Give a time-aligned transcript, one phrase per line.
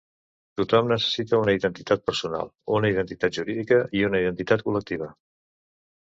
[0.59, 5.11] Tothom necessita una identitat personal, una identitat jurídica i una identitat col·lectiva.